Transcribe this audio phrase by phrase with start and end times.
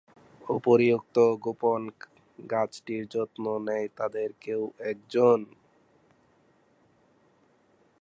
[0.49, 1.97] উপরন্তু, গোপনে গোপনে
[2.49, 5.39] গাছটির যত্ন নেয় তাদেরই কেউ এক জন।